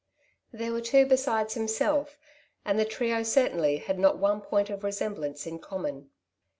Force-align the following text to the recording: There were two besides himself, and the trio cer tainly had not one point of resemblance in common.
There 0.51 0.71
were 0.71 0.81
two 0.81 1.05
besides 1.05 1.53
himself, 1.53 2.17
and 2.65 2.79
the 2.79 2.85
trio 2.85 3.21
cer 3.21 3.49
tainly 3.49 3.83
had 3.83 3.99
not 3.99 4.17
one 4.17 4.41
point 4.41 4.71
of 4.71 4.83
resemblance 4.83 5.45
in 5.45 5.59
common. 5.59 6.09